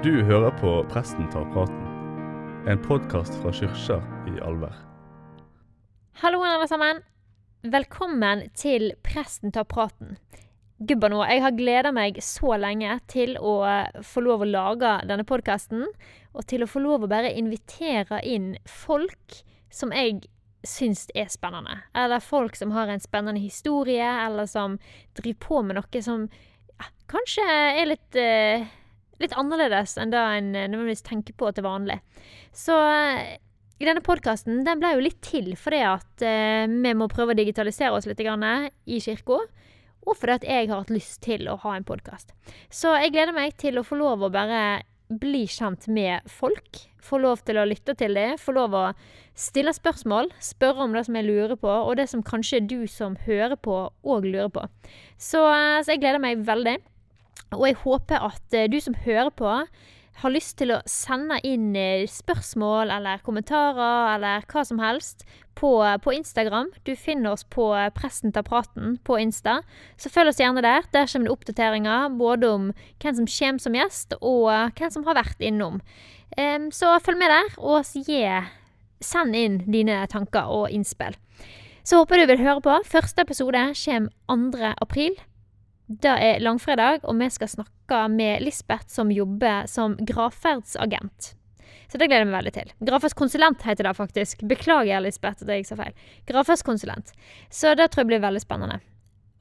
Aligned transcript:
Du 0.00 0.22
hører 0.24 0.50
på 0.56 0.70
Presten 0.88 1.26
tar 1.28 1.44
praten, 1.52 1.80
en 2.64 2.78
podkast 2.80 3.34
fra 3.42 3.50
Kyrkja 3.52 3.98
i 4.30 4.38
Alver. 4.40 4.72
Hallo, 6.22 6.40
alle 6.40 6.64
sammen. 6.70 7.02
Velkommen 7.60 8.46
til 8.56 8.94
Presten 9.04 9.52
tar 9.52 9.66
praten. 9.68 10.16
Gubba 10.78 11.10
nå, 11.12 11.20
jeg 11.28 11.44
har 11.44 11.52
gleda 11.58 11.92
meg 11.92 12.22
så 12.24 12.56
lenge 12.56 12.96
til 13.12 13.36
å 13.36 13.58
få 14.00 14.24
lov 14.24 14.46
å 14.46 14.48
lage 14.48 14.94
denne 15.04 15.28
podkasten, 15.28 15.84
og 16.32 16.48
til 16.48 16.64
å 16.64 16.72
få 16.72 16.80
lov 16.80 17.04
å 17.04 17.12
bare 17.12 17.36
invitere 17.36 18.24
inn 18.24 18.54
folk 18.64 19.42
som 19.68 19.92
jeg 19.92 20.22
syns 20.64 21.10
er 21.12 21.28
spennende. 21.28 21.82
Eller 21.92 22.24
folk 22.24 22.56
som 22.56 22.72
har 22.72 22.88
en 22.88 23.04
spennende 23.04 23.44
historie, 23.44 24.08
eller 24.24 24.48
som 24.48 24.80
driver 25.20 25.42
på 25.44 25.60
med 25.60 25.76
noe 25.76 26.06
som 26.08 26.30
ja, 26.72 26.88
kanskje 27.12 27.50
er 27.52 27.92
litt 27.92 28.16
eh, 28.16 28.70
litt 29.20 29.36
annerledes 29.38 29.96
enn 30.00 30.12
det 30.12 30.20
en 30.20 30.50
nødvendigvis 30.54 31.04
tenker 31.06 31.36
på 31.36 31.52
til 31.54 31.66
vanlig. 31.66 32.00
Så 32.56 32.76
i 33.80 33.88
denne 33.88 34.04
podkasten 34.04 34.60
den 34.66 34.80
ble 34.80 34.92
jo 34.92 35.04
litt 35.04 35.22
til 35.24 35.54
fordi 35.56 35.80
at 35.88 36.24
eh, 36.26 36.68
vi 36.68 36.92
må 36.96 37.08
prøve 37.12 37.32
å 37.32 37.38
digitalisere 37.38 37.96
oss 37.96 38.08
litt 38.08 38.20
i 38.20 39.00
kirka. 39.00 39.40
Og 40.08 40.16
fordi 40.16 40.36
at 40.38 40.46
jeg 40.48 40.68
har 40.68 40.80
hatt 40.80 40.92
lyst 40.92 41.20
til 41.24 41.48
å 41.48 41.58
ha 41.60 41.74
en 41.76 41.84
podkast. 41.84 42.32
Så 42.72 42.92
jeg 42.96 43.12
gleder 43.12 43.36
meg 43.36 43.56
til 43.60 43.78
å 43.78 43.84
få 43.84 43.98
lov 44.00 44.24
å 44.24 44.32
bare 44.32 44.82
bli 45.10 45.42
kjent 45.50 45.88
med 45.90 46.28
folk. 46.30 46.84
Få 47.02 47.18
lov 47.20 47.42
til 47.44 47.58
å 47.60 47.66
lytte 47.68 47.96
til 47.98 48.14
dem. 48.16 48.36
Få 48.40 48.54
lov 48.56 48.76
å 48.76 48.84
stille 49.36 49.74
spørsmål. 49.76 50.30
Spørre 50.44 50.86
om 50.86 50.94
det 50.96 51.04
som 51.08 51.16
jeg 51.18 51.28
lurer 51.28 51.56
på, 51.60 51.68
og 51.68 51.96
det 51.98 52.08
som 52.12 52.24
kanskje 52.24 52.62
du 52.68 52.78
som 52.88 53.16
hører 53.26 53.56
på, 53.60 53.82
òg 54.04 54.28
lurer 54.28 54.52
på. 54.54 54.66
Så, 55.16 55.42
eh, 55.50 55.80
så 55.82 55.94
jeg 55.94 56.04
gleder 56.04 56.22
meg 56.22 56.44
veldig. 56.46 56.78
Og 57.56 57.66
jeg 57.66 57.80
håper 57.82 58.28
at 58.30 58.54
eh, 58.54 58.68
du 58.70 58.78
som 58.82 58.94
hører 59.04 59.30
på, 59.34 59.54
har 60.20 60.32
lyst 60.34 60.58
til 60.60 60.74
å 60.74 60.82
sende 60.90 61.38
inn 61.46 61.72
eh, 61.78 62.04
spørsmål 62.10 62.92
eller 62.92 63.22
kommentarer 63.26 64.14
eller 64.14 64.44
hva 64.50 64.64
som 64.68 64.82
helst 64.82 65.24
på, 65.58 65.72
på 66.04 66.14
Instagram. 66.14 66.70
Du 66.86 66.92
finner 66.94 67.34
oss 67.34 67.46
på 67.48 67.70
eh, 67.74 67.88
Presten 67.96 68.34
tar 68.36 68.46
praten 68.46 68.98
på 69.06 69.18
Insta. 69.22 69.60
Så 69.98 70.12
følg 70.12 70.32
oss 70.32 70.42
gjerne 70.42 70.62
der. 70.64 70.86
Der 70.94 71.10
kommer 71.10 71.30
det 71.30 71.34
oppdateringer 71.34 72.14
både 72.20 72.52
om 72.54 72.70
hvem 73.02 73.18
som 73.18 73.30
kommer 73.30 73.64
som 73.66 73.78
gjest, 73.80 74.14
og 74.20 74.50
hvem 74.78 74.94
som 74.94 75.08
har 75.08 75.18
vært 75.18 75.42
innom. 75.42 75.80
Så 76.70 76.92
følg 77.02 77.18
med 77.18 77.32
der, 77.32 77.48
og 77.58 77.82
send 79.02 79.34
inn 79.34 79.56
dine 79.66 80.04
tanker 80.12 80.46
og 80.46 80.70
innspill. 80.70 81.16
Så 81.82 81.98
håper 81.98 82.20
du 82.20 82.28
vil 82.30 82.44
høre 82.44 82.62
på. 82.62 82.76
Første 82.86 83.24
episode 83.26 83.64
kommer 83.82 84.54
2. 84.54 84.72
april. 84.78 85.18
Det 85.90 86.12
er 86.22 86.38
langfredag, 86.38 87.02
og 87.02 87.18
vi 87.18 87.26
skal 87.34 87.50
snakke 87.50 88.04
med 88.12 88.44
Lisbeth, 88.44 88.86
som 88.86 89.10
jobber 89.10 89.66
som 89.66 89.96
gravferdsagent. 90.06 91.32
Så 91.90 91.98
det 91.98 92.06
gleder 92.06 92.22
jeg 92.22 92.28
meg 92.30 92.36
veldig 92.36 92.52
til. 92.54 92.70
Gravferdskonsulent 92.86 93.64
heter 93.66 93.88
det 93.88 93.96
faktisk. 93.98 94.44
Beklager, 94.46 95.02
Lisbeth, 95.02 95.42
at 95.42 95.50
jeg 95.50 95.66
sa 95.66 95.80
feil. 95.80 95.96
Gravferdskonsulent. 96.30 97.10
Så 97.50 97.74
det 97.74 97.90
tror 97.90 98.04
jeg 98.04 98.12
blir 98.12 98.22
veldig 98.22 98.44
spennende. 98.44 98.78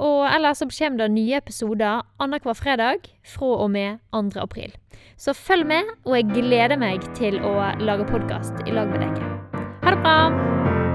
Og 0.02 0.26
ellers 0.32 0.64
så 0.64 0.70
kommer 0.72 1.04
det 1.04 1.12
nye 1.14 1.38
episoder 1.38 2.02
annenhver 2.18 2.58
fredag 2.58 3.06
fra 3.28 3.54
og 3.66 3.70
med 3.76 4.00
2. 4.16 4.40
april. 4.42 4.74
Så 5.18 5.38
følg 5.38 5.68
med, 5.68 5.94
og 6.06 6.16
jeg 6.18 6.32
gleder 6.34 6.80
meg 6.82 7.06
til 7.20 7.38
å 7.44 7.60
lage 7.84 8.10
podkast 8.10 8.64
i 8.66 8.74
lag 8.74 8.90
med 8.90 9.06
dere. 9.06 9.34
Ha 9.84 9.94
det 9.94 10.00
bra! 10.02 10.89